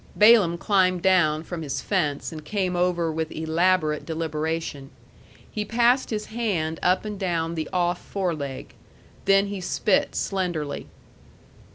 [0.15, 4.89] Balaam climbed down from his fence and came over with elaborate deliberation.
[5.51, 8.73] He passed his hand up and down the off foreleg.
[9.25, 10.87] Then he spit slenderly.